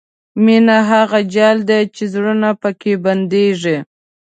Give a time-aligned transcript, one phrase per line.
[0.43, 3.77] مینه هغه جال دی چې زړونه پکې بندېږي.